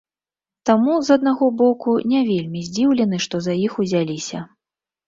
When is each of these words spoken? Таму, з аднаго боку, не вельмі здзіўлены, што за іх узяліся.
Таму, 0.69 0.95
з 1.09 1.17
аднаго 1.19 1.51
боку, 1.61 1.95
не 2.15 2.25
вельмі 2.33 2.65
здзіўлены, 2.71 3.21
што 3.29 3.35
за 3.51 3.61
іх 3.67 3.79
узяліся. 3.87 4.39